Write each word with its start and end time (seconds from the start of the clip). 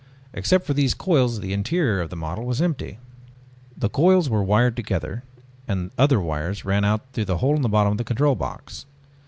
Except 0.33 0.65
for 0.65 0.73
these 0.73 0.95
coils 0.95 1.41
the 1.41 1.53
interior 1.53 2.01
of 2.01 2.09
the 2.09 2.15
model 2.15 2.43
was 2.43 2.59
empty. 2.59 2.97
The 3.77 3.87
coils 3.87 4.31
were 4.31 4.41
wired 4.41 4.75
together 4.75 5.23
and 5.67 5.91
other 5.95 6.19
wires 6.19 6.65
ran 6.65 6.83
out 6.83 7.13
through 7.13 7.25
the 7.25 7.37
hole 7.37 7.55
in 7.55 7.61
the 7.61 7.69
bottom 7.69 7.91
of 7.91 7.97
the 7.99 8.03
control 8.03 8.33
box. 8.33 8.87